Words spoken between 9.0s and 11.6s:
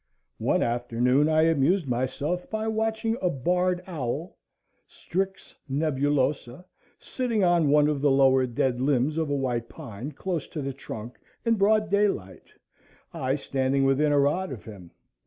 of a white pine, close to the trunk, in